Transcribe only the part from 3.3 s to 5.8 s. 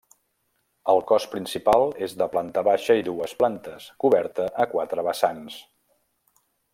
plantes, coberta a quatre vessants.